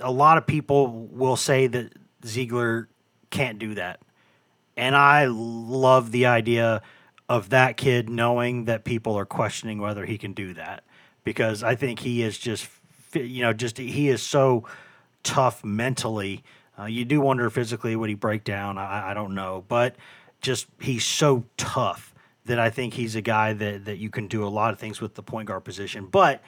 [0.02, 2.86] a lot of people will say that Zeigler
[3.30, 4.00] can't do that.
[4.76, 6.82] And i love the idea
[7.28, 10.82] of that kid knowing that people are questioning whether he can do that
[11.24, 12.68] because i think he is just
[13.14, 14.64] you know just he is so
[15.22, 16.42] tough mentally.
[16.78, 18.78] Uh, you do wonder physically would he break down?
[18.78, 19.96] I, I don't know but
[20.40, 22.14] just he's so tough
[22.46, 25.00] that I think he's a guy that that you can do a lot of things
[25.00, 26.06] with the point guard position.
[26.06, 26.42] But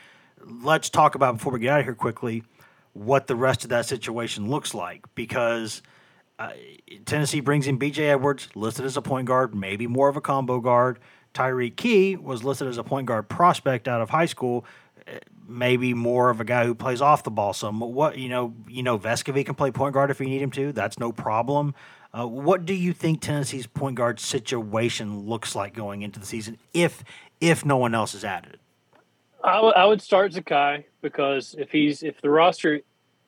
[0.45, 2.43] let's talk about before we get out of here quickly
[2.95, 5.83] what the rest of that situation looks like because
[6.39, 6.53] uh,
[7.05, 8.11] Tennessee brings in B.J.
[8.11, 10.99] Edwards, listed as a point guard, maybe more of a combo guard.
[11.35, 14.65] Tyreke Key was listed as a point guard prospect out of high school,
[15.07, 17.81] eh, maybe more of a guy who plays off the ball some.
[17.81, 20.73] What you know, you know, Vescovi can play point guard if you need him to.
[20.73, 21.75] That's no problem.
[22.17, 26.59] Uh, what do you think Tennessee's point guard situation looks like going into the season
[26.73, 27.03] if
[27.41, 28.59] if no one else is added?
[29.45, 32.81] I would- I would start Zakai because if he's if the roster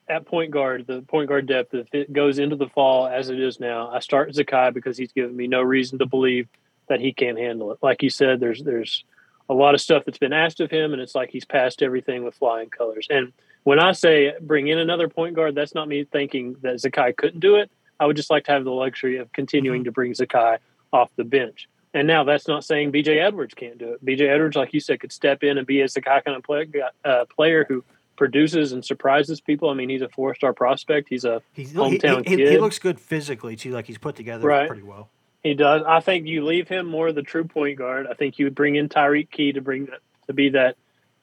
[0.08, 3.38] at point guard, the point guard depth, if it goes into the fall as it
[3.40, 6.48] is now, I start Zakai because he's given me no reason to believe
[6.88, 7.78] that he can't handle it.
[7.82, 9.04] Like you said, there's there's
[9.48, 12.24] a lot of stuff that's been asked of him, and it's like he's passed everything
[12.24, 13.06] with flying colors.
[13.10, 13.32] And
[13.64, 17.40] when I say bring in another point guard, that's not me thinking that Zakai couldn't
[17.40, 17.70] do it.
[17.98, 19.86] I would just like to have the luxury of continuing mm-hmm.
[19.86, 20.58] to bring Zakai
[20.92, 21.68] off the bench.
[21.96, 24.04] And now that's not saying BJ Edwards can't do it.
[24.04, 26.42] BJ Edwards, like you said, could step in and be as a Zakai kind of
[26.42, 26.68] play,
[27.06, 27.82] uh, player who
[28.16, 29.70] produces and surprises people.
[29.70, 31.08] I mean, he's a four star prospect.
[31.08, 32.52] He's a he's, hometown he, he, kid.
[32.52, 33.70] He looks good physically too.
[33.70, 34.68] Like he's put together right.
[34.68, 35.08] pretty well.
[35.42, 35.84] He does.
[35.88, 38.06] I think you leave him more the true point guard.
[38.06, 40.76] I think you would bring in Tyreke Key to bring that to be that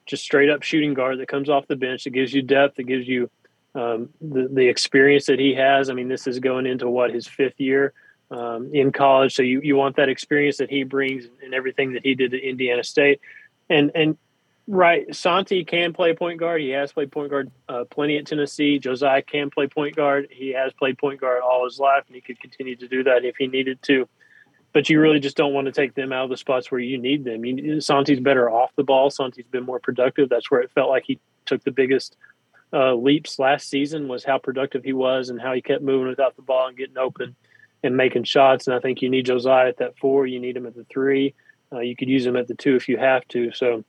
[0.06, 2.02] just straight up shooting guard that comes off the bench.
[2.02, 2.78] That gives you depth.
[2.78, 3.30] That gives you
[3.76, 5.88] um, the the experience that he has.
[5.88, 7.92] I mean, this is going into what his fifth year
[8.30, 12.02] um, in college, so you you want that experience that he brings and everything that
[12.04, 13.20] he did at Indiana State,
[13.68, 14.16] and and
[14.66, 15.14] Right.
[15.14, 16.62] Santi can play point guard.
[16.62, 18.78] He has played point guard uh, plenty at Tennessee.
[18.78, 20.28] Josiah can play point guard.
[20.30, 23.26] He has played point guard all his life, and he could continue to do that
[23.26, 24.08] if he needed to.
[24.72, 26.96] But you really just don't want to take them out of the spots where you
[26.96, 27.44] need them.
[27.44, 29.10] You, Santi's better off the ball.
[29.10, 30.30] Santi's been more productive.
[30.30, 32.16] That's where it felt like he took the biggest
[32.72, 36.36] uh, leaps last season was how productive he was and how he kept moving without
[36.36, 37.36] the ball and getting open
[37.84, 38.66] and making shots.
[38.66, 40.26] And I think you need Josiah at that four.
[40.26, 41.34] You need him at the three.
[41.72, 43.52] Uh, you could use him at the two if you have to.
[43.52, 43.84] So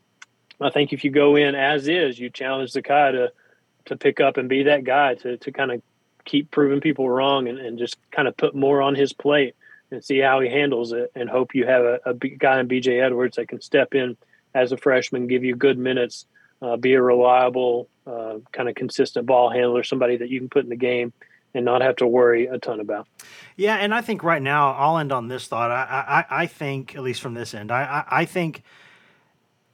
[0.60, 3.32] I think if you go in as is, you challenge Zakai to
[3.86, 5.82] to pick up and be that guy to to kind of
[6.26, 9.56] keep proving people wrong and, and just kind of put more on his plate
[9.92, 13.04] and see how he handles it and hope you have a, a guy in BJ
[13.04, 14.18] Edwards that can step in
[14.56, 16.26] as a freshman, give you good minutes,
[16.64, 20.64] uh, be a reliable, uh, kind of consistent ball handler, somebody that you can put
[20.64, 21.14] in the game
[21.56, 23.08] and not have to worry a ton about.
[23.56, 25.72] Yeah, and I think right now I'll end on this thought.
[25.72, 28.62] I I, I think at least from this end, I I, I think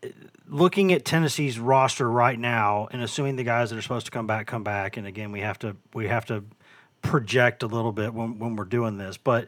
[0.03, 0.09] uh,
[0.47, 4.27] looking at Tennessee's roster right now and assuming the guys that are supposed to come
[4.27, 6.43] back come back, and again we have to we have to
[7.01, 9.47] project a little bit when, when we're doing this, but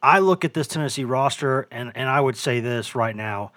[0.00, 3.50] I look at this Tennessee roster and and I would say this right now,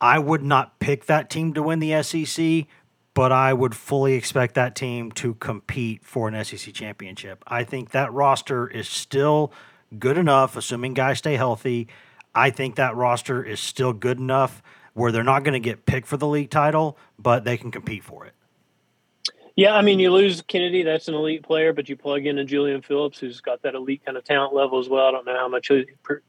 [0.00, 2.66] I would not pick that team to win the SEC,
[3.14, 7.42] but I would fully expect that team to compete for an SEC championship.
[7.46, 9.52] I think that roster is still
[9.98, 11.88] good enough, assuming guys stay healthy.
[12.34, 14.62] I think that roster is still good enough
[14.94, 18.04] where they're not going to get picked for the league title, but they can compete
[18.04, 18.34] for it.
[19.54, 22.44] Yeah, I mean, you lose Kennedy, that's an elite player, but you plug in a
[22.44, 25.06] Julian Phillips who's got that elite kind of talent level as well.
[25.06, 25.70] I don't know how much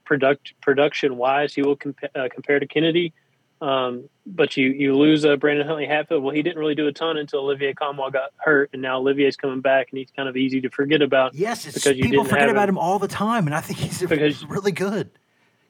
[0.03, 3.13] product production wise he will comp- uh, compare to Kennedy.
[3.61, 6.23] Um, but you you lose uh, Brandon Huntley Hatfield.
[6.23, 9.35] Well, he didn't really do a ton until Olivier Nkamhoua got hurt, and now Olivier's
[9.35, 11.33] coming back, and he's kind of easy to forget about.
[11.33, 12.75] Yes, it's because people forget about him.
[12.75, 15.11] him all the time, and I think he's because, really good.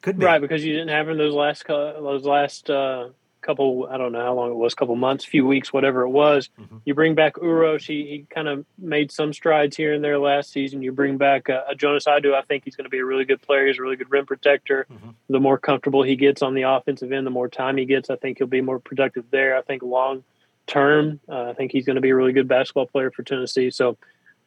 [0.02, 3.10] Could be right because you didn't have him those last those last uh,
[3.44, 3.88] couple.
[3.90, 6.50] I don't know how long it was, couple months, few weeks, whatever it was.
[6.60, 6.78] Mm-hmm.
[6.86, 7.86] You bring back Uros.
[7.86, 10.82] He, he kind of made some strides here and there last season.
[10.82, 12.34] You bring back uh, Jonas Aidoo.
[12.34, 13.68] I think he's going to be a really good player.
[13.68, 14.88] He's a really good rim protector.
[14.92, 15.10] Mm-hmm.
[15.30, 18.10] The more comfortable he gets on the offensive end, the more time he gets.
[18.10, 19.58] I think he'll be more productive there.
[19.58, 20.24] I think long
[20.66, 23.70] term, uh, I think he's going to be a really good basketball player for Tennessee.
[23.70, 23.98] So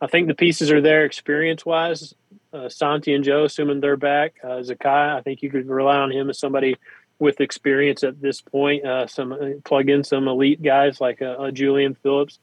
[0.00, 2.14] I think the pieces are there experience wise
[2.52, 4.34] uh, Santi and Joe, assuming they're back.
[4.42, 6.76] Uh, Zakai, I think you could rely on him as somebody
[7.18, 8.84] with experience at this point.
[8.84, 12.38] Uh, some uh, plug in some elite guys like uh, Julian Phillips,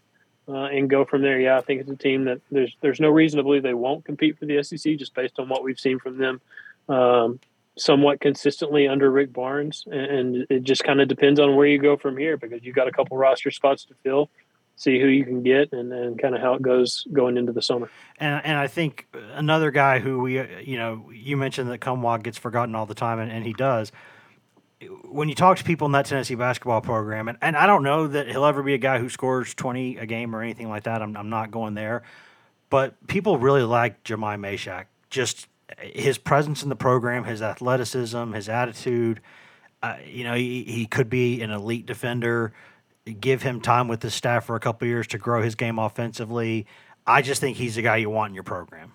[0.47, 1.39] uh, and go from there.
[1.39, 4.05] Yeah, I think it's a team that there's there's no reason to believe they won't
[4.05, 6.41] compete for the SEC just based on what we've seen from them.
[6.89, 7.39] Um,
[7.75, 11.97] somewhat consistently under Rick Barnes, and it just kind of depends on where you go
[11.97, 14.29] from here because you've got a couple roster spots to fill
[14.75, 17.61] see who you can get and then kind of how it goes going into the
[17.61, 17.89] summer.
[18.17, 22.37] And and I think another guy who we you know you mentioned that Nkamhoua gets
[22.37, 23.91] forgotten all the time and, and he does.
[25.09, 28.07] When you talk to people in that Tennessee basketball program, and, and I don't know
[28.07, 31.01] that he'll ever be a guy who scores 20 a game or anything like that.
[31.01, 32.03] I'm, I'm not going there.
[32.69, 34.85] But people really like Jahmai Mashack.
[35.09, 35.47] Just
[35.79, 39.21] his presence in the program, his athleticism, his attitude.
[39.81, 42.53] Uh, you know, he, he could be an elite defender
[43.11, 46.65] give him time with the staff for a couple years to grow his game offensively.
[47.05, 48.93] I just think he's the guy you want in your program.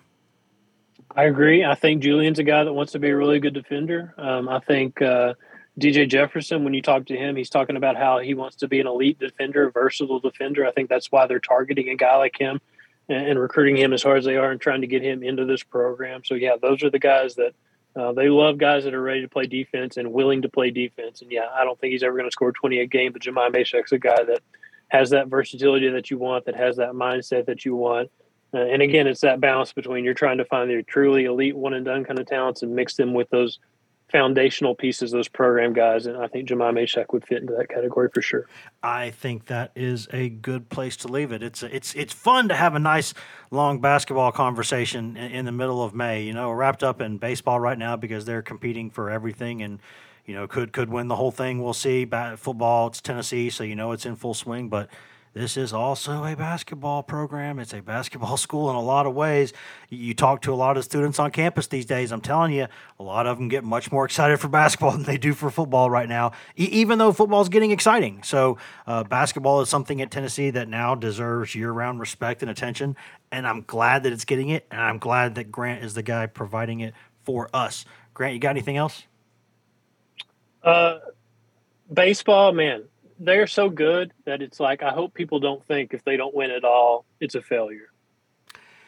[1.15, 1.63] I agree.
[1.63, 4.13] I think Julian's a guy that wants to be a really good defender.
[4.17, 5.33] Um, I think uh,
[5.79, 8.79] DJ Jefferson, when you talk to him, he's talking about how he wants to be
[8.79, 10.65] an elite defender, versatile defender.
[10.65, 12.59] I think that's why they're targeting a guy like him
[13.07, 15.45] and, and recruiting him as hard as they are and trying to get him into
[15.45, 16.23] this program.
[16.25, 17.53] So, yeah, those are the guys that–
[17.95, 21.21] uh, they love guys that are ready to play defense and willing to play defense.
[21.21, 23.49] And yeah, I don't think he's ever going to score 20 a game, but Jahmai
[23.49, 24.41] Mashack's a guy that
[24.89, 28.11] has that versatility that you want, that has that mindset that you want.
[28.53, 31.73] Uh, and again, it's that balance between you're trying to find the truly elite one
[31.73, 33.59] and done kind of talents and mix them with those
[34.11, 37.69] foundational pieces, of those program guys, and I think Jahmai Mashack would fit into that
[37.69, 38.47] category for sure.
[38.81, 41.43] I think that is a good place to leave it.
[41.43, 43.13] It's it's it's fun to have a nice
[43.51, 46.23] long basketball conversation in, in the middle of May.
[46.23, 49.79] You know, wrapped up in baseball right now because they're competing for everything and
[50.25, 51.61] you know could could win the whole thing.
[51.63, 52.05] We'll see.
[52.05, 54.89] Bat, football, it's Tennessee, so you know it's in full swing, but
[55.33, 57.59] this is also a basketball program.
[57.59, 59.53] It's a basketball school in a lot of ways.
[59.89, 62.11] You talk to a lot of students on campus these days.
[62.11, 62.67] I'm telling you,
[62.99, 65.89] a lot of them get much more excited for basketball than they do for football
[65.89, 68.23] right now, e- even though football is getting exciting.
[68.23, 68.57] So,
[68.87, 72.95] uh, basketball is something at Tennessee that now deserves year round respect and attention.
[73.31, 74.65] And I'm glad that it's getting it.
[74.71, 77.85] And I'm glad that Grant is the guy providing it for us.
[78.13, 79.03] Grant, you got anything else?
[80.63, 80.99] Uh,
[81.93, 82.83] baseball, man,
[83.19, 86.51] they're so good that it's like I hope people don't think if they don't win
[86.51, 87.91] it all, it's a failure.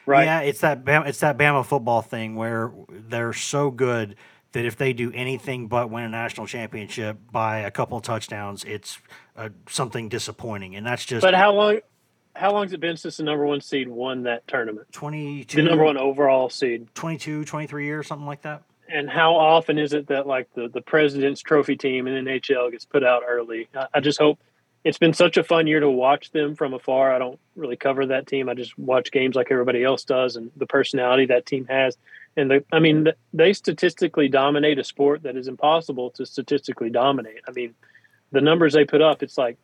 [0.06, 0.24] Right?
[0.24, 4.16] Yeah, it's that Bama, it's that Bama football thing where they're so good
[4.52, 8.64] that if they do anything but win a national championship by a couple of touchdowns,
[8.64, 8.98] it's
[9.36, 11.22] uh, something disappointing, and that's just.
[11.22, 11.78] But how long?
[12.34, 14.86] How long has it been since the number one seed won that tournament?
[14.92, 16.88] 22, the number one overall seed.
[16.94, 18.62] 22, 23 years, something like that.
[18.88, 22.84] And how often is it that like the, the president's trophy team in NHL gets
[22.84, 23.68] put out early?
[23.74, 24.38] I, I just hope
[24.84, 27.14] it's been such a fun year to watch them from afar.
[27.14, 28.48] I don't really cover that team.
[28.48, 31.96] I just watch games like everybody else does and the personality that team has.
[32.36, 37.42] And the, I mean, they statistically dominate a sport that is impossible to statistically dominate.
[37.46, 37.74] I mean,
[38.32, 39.58] the numbers they put up, it's like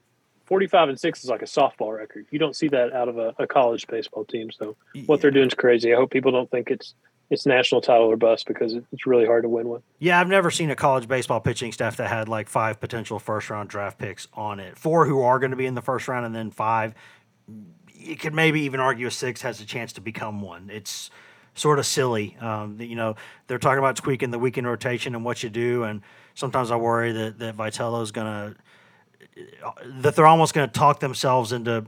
[0.45, 2.27] 45 and 6 is like a softball record.
[2.31, 4.51] You don't see that out of a, a college baseball team.
[4.51, 5.93] So what they're doing is crazy.
[5.93, 6.95] I hope people don't think it's
[7.31, 9.83] it's national title or bust because it's really hard to win one.
[9.99, 13.51] Yeah, I've never seen a college baseball pitching staff that had like five potential first
[13.51, 14.79] round draft picks on it.
[14.79, 16.95] Four who are going to be in the first round, and then five.
[17.93, 20.71] You could maybe even argue a six has a chance to become one.
[20.73, 21.11] It's
[21.55, 22.37] sort of silly.
[22.41, 23.17] Um, you know,
[23.47, 26.03] they're talking about tweaking the weekend rotation and what you do, and
[26.35, 28.57] sometimes I worry that that Vitello's going to
[29.85, 31.87] that they're almost going to talk themselves into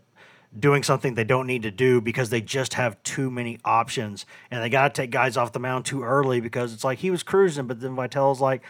[0.58, 4.62] doing something they don't need to do because they just have too many options and
[4.62, 7.22] they got to take guys off the mound too early because it's like he was
[7.22, 8.62] cruising, but then Vitello's like,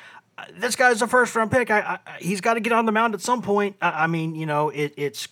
[0.59, 1.71] this guy's a first round pick.
[1.71, 3.77] I, I he's got to get on the mound at some point.
[3.81, 5.29] I, I mean, you know, it, it's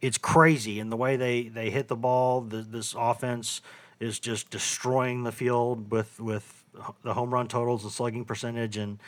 [0.00, 3.62] it's crazy, and the way they they hit the ball, the, this offense
[4.00, 6.64] is just destroying the field with with
[7.02, 8.98] the home run totals, the slugging percentage, and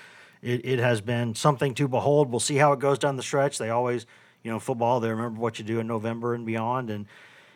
[0.43, 2.31] it, it has been something to behold.
[2.31, 3.59] We'll see how it goes down the stretch.
[3.59, 4.07] They always
[4.45, 6.91] you know, football, they remember what you do in November and beyond.
[6.91, 7.07] And,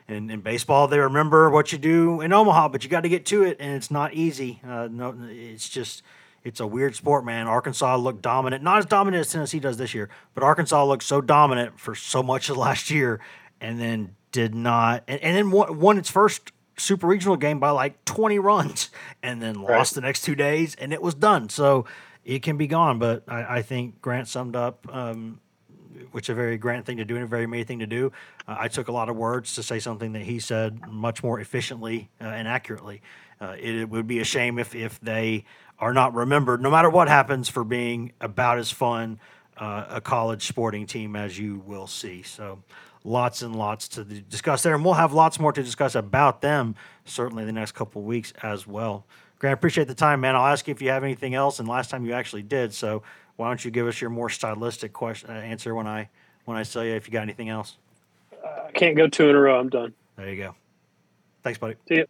[0.08, 3.26] and in baseball, they remember what you do in Omaha, but you got to get
[3.26, 4.60] to it, and it's not easy.
[4.66, 6.02] Uh, no, it's just
[6.44, 7.46] it's a weird sport, man.
[7.46, 11.20] Arkansas looked dominant, not as dominant as Tennessee does this year, but Arkansas looked so
[11.20, 13.20] dominant for so much of last year,
[13.60, 17.70] and then did not, and, and then won, won, its first super regional game by
[17.70, 18.88] like 20 runs,
[19.22, 19.76] and then right.
[19.76, 21.50] lost the next two days, and it was done.
[21.50, 21.84] So
[22.24, 24.86] it can be gone, but I, I think Grant summed up.
[24.90, 25.40] Um,
[26.12, 28.12] which a very Grant thing to do and a very me thing to do.
[28.46, 31.40] Uh, I took a lot of words to say something that he said much more
[31.40, 33.02] efficiently uh, and accurately.
[33.40, 35.44] Uh, it, it, would be a shame if, if they
[35.78, 39.20] are not remembered, no matter what happens, for being about as fun
[39.56, 42.22] uh, a college sporting team as you will see.
[42.22, 42.62] So
[43.04, 46.74] lots and lots to discuss there, and we'll have lots more to discuss about them
[47.04, 49.06] certainly the next couple weeks as well.
[49.38, 50.34] Grant, appreciate the time, man.
[50.34, 52.74] I'll ask you if you have anything else, and last time you actually did.
[52.74, 53.02] So
[53.38, 56.10] why don't you give us your more stylistic question uh, answer when I
[56.44, 57.76] when I tell you if you got anything else?
[58.44, 59.60] I can't go two in a row.
[59.60, 59.94] I'm done.
[60.16, 60.54] There you go.
[61.44, 61.76] Thanks, buddy.
[61.88, 62.06] See you.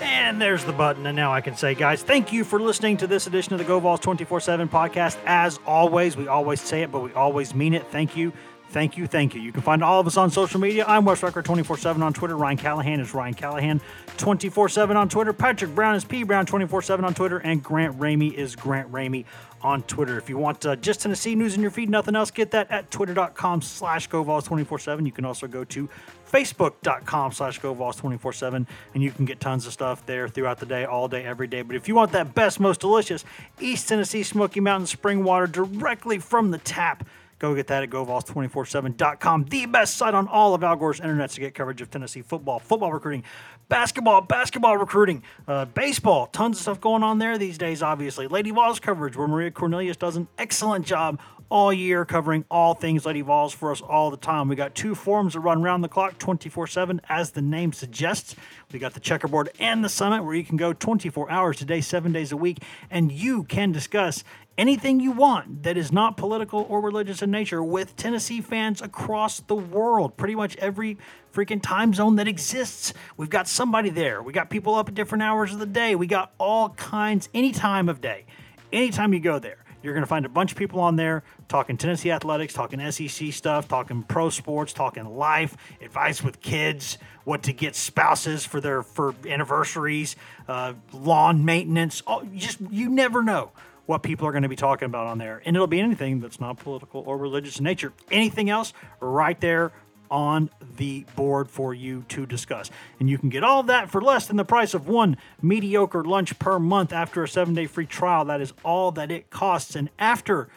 [0.00, 1.06] And there's the button.
[1.06, 3.66] And now I can say, guys, thank you for listening to this edition of the
[3.66, 5.18] Go Vols 24 7 podcast.
[5.26, 7.86] As always, we always say it, but we always mean it.
[7.88, 8.32] Thank you.
[8.70, 9.40] Thank you, thank you.
[9.40, 10.84] You can find all of us on social media.
[10.88, 12.36] I'm Wes Rucker 24 7 on Twitter.
[12.36, 13.80] Ryan Callahan is Ryan Callahan
[14.16, 15.32] 24 7 on Twitter.
[15.32, 17.38] Patrick Brown is P Brown 24 7 on Twitter.
[17.38, 19.26] And Grant Ramey is Grant Ramey
[19.62, 20.18] on Twitter.
[20.18, 22.90] If you want uh, just Tennessee news in your feed, nothing else, get that at
[22.90, 25.06] twitter.com slash GoVols247.
[25.06, 25.88] You can also go to
[26.30, 31.06] facebook.com slash GoVols247 and you can get tons of stuff there throughout the day, all
[31.06, 31.62] day, every day.
[31.62, 33.24] But if you want that best, most delicious
[33.60, 37.06] East Tennessee Smoky Mountain spring water directly from the tap,
[37.38, 41.40] Go get that at GoVols247.com, the best site on all of Al Gore's internet to
[41.40, 43.24] get coverage of Tennessee football, football recruiting,
[43.68, 46.26] basketball, basketball recruiting, uh, baseball.
[46.26, 48.28] Tons of stuff going on there these days, obviously.
[48.28, 51.18] Lady Vols coverage, where Maria Cornelius does an excellent job
[51.50, 54.48] all year covering all things Lady Vols for us all the time.
[54.48, 58.34] We got two forums that run around the clock 24 7, as the name suggests.
[58.72, 61.80] We got the checkerboard and the summit, where you can go 24 hours a day,
[61.80, 62.58] seven days a week,
[62.90, 64.24] and you can discuss
[64.56, 69.40] anything you want that is not political or religious in nature with Tennessee fans across
[69.40, 70.16] the world.
[70.16, 70.98] Pretty much every
[71.32, 72.92] freaking time zone that exists.
[73.16, 74.22] We've got somebody there.
[74.22, 75.94] We got people up at different hours of the day.
[75.94, 78.26] We got all kinds, any time of day,
[78.72, 81.76] anytime you go there You're going to find a bunch of people on there talking
[81.76, 87.52] Tennessee athletics, talking SEC stuff, talking pro sports, talking life, advice with kids, what to
[87.52, 90.16] get spouses for their for anniversaries,
[90.48, 92.02] uh, lawn maintenance.
[92.08, 93.52] You just you never know
[93.86, 96.40] what people are going to be talking about on there, and it'll be anything that's
[96.40, 97.92] not political or religious in nature.
[98.10, 99.72] Anything else, right there
[100.10, 102.70] on the board for you to discuss.
[103.00, 106.38] And you can get all that for less than the price of one mediocre lunch
[106.38, 108.24] per month after a seven day free trial.
[108.26, 109.74] That is all that it costs.
[109.74, 110.48] And after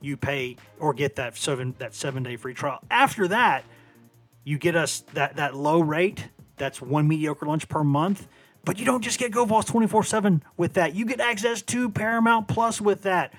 [0.00, 3.64] you pay or get that seven that seven day free trial, after that,
[4.42, 6.28] you get us that that low rate.
[6.56, 8.26] That's one mediocre lunch per month.
[8.64, 10.94] But you don't just get GoVols 24 7 with that.
[10.94, 13.32] You get access to Paramount Plus with that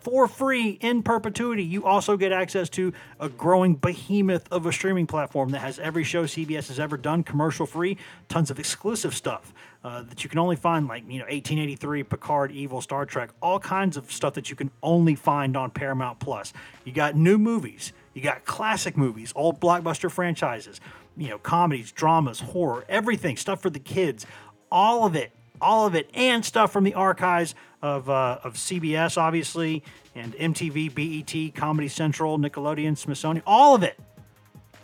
[0.00, 1.62] for free in perpetuity.
[1.62, 6.04] You also get access to a growing behemoth of a streaming platform that has every
[6.04, 9.52] show CBS has ever done commercial free, tons of exclusive stuff
[9.84, 13.58] uh, that you can only find, like, you know, 1883, Picard, Evil, Star Trek, all
[13.58, 16.52] kinds of stuff that you can only find on Paramount Plus.
[16.84, 20.80] You got new movies, you got classic movies, old blockbuster franchises,
[21.16, 24.26] you know, comedies, dramas, horror, everything, stuff for the kids,
[24.70, 29.16] all of it all of it, and stuff from the archives of, uh, of CBS,
[29.18, 29.82] obviously,
[30.14, 33.98] and MTV, BET, Comedy Central, Nickelodeon, Smithsonian, all of it.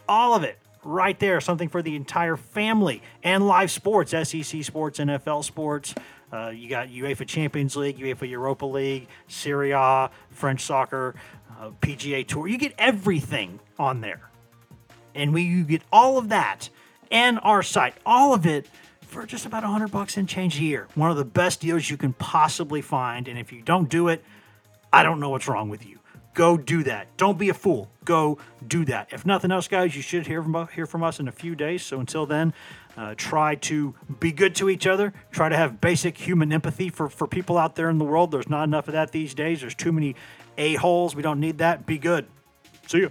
[0.08, 1.40] All of it right there.
[1.40, 5.94] Something for the entire family and live sports, SEC sports, NFL sports.
[6.32, 11.14] Uh, you got UEFA Champions League, UEFA Europa League, Serie A, French soccer,
[11.58, 12.46] uh, PGA Tour.
[12.46, 14.30] You get everything on there.
[15.14, 16.68] And we you get all of that
[17.10, 18.68] and our site, all of it
[19.16, 20.88] for just about 100 bucks and change a year.
[20.94, 23.28] One of the best deals you can possibly find.
[23.28, 24.22] And if you don't do it,
[24.92, 26.00] I don't know what's wrong with you.
[26.34, 27.16] Go do that.
[27.16, 27.88] Don't be a fool.
[28.04, 28.36] Go
[28.68, 29.14] do that.
[29.14, 31.82] If nothing else, guys, you should hear from, hear from us in a few days.
[31.82, 32.52] So until then,
[32.94, 35.14] uh, try to be good to each other.
[35.30, 38.32] Try to have basic human empathy for, for people out there in the world.
[38.32, 39.62] There's not enough of that these days.
[39.62, 40.14] There's too many
[40.58, 41.16] a-holes.
[41.16, 41.86] We don't need that.
[41.86, 42.26] Be good.
[42.86, 43.10] See you.